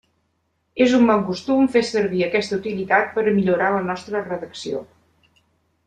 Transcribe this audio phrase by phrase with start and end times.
[0.85, 4.83] És un bon costum fer servir aquesta utilitat per a millorar la nostra redacció.